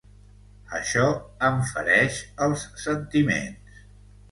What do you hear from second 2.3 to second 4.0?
els sentiments.